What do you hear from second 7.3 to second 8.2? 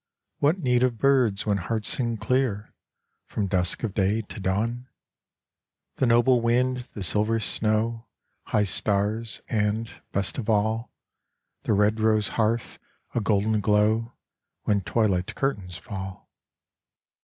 snow,